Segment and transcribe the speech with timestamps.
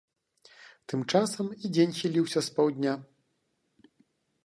[0.93, 2.99] Тым часам і дзень хіліўся з паўдня.